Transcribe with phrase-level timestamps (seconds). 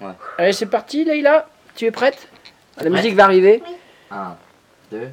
[0.00, 0.12] Ouais.
[0.38, 1.48] Allez, c'est parti, Leïla.
[1.74, 2.28] Tu es prête?
[2.80, 3.62] La musique va arriver.
[4.10, 4.36] 1,
[4.92, 5.08] 2,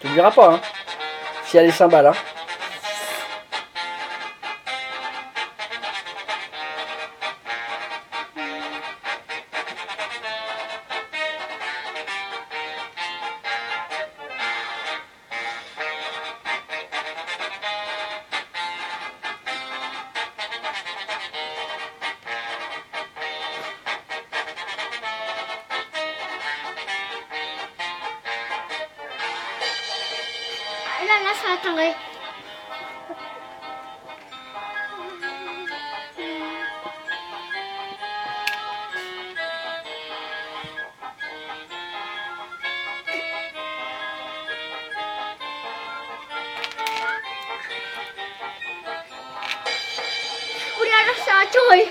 [0.00, 0.60] T'oublieras pas, hein.
[1.44, 2.12] S'il y a les cymbales, hein.
[31.18, 31.94] Là, là, ça attendrait.
[50.80, 51.90] Ui là, nó sợ trời.